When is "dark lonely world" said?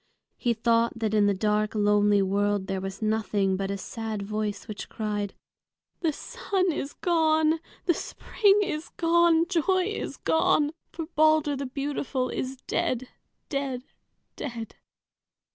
1.35-2.65